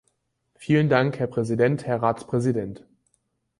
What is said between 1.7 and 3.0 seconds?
Herr Ratspräsident.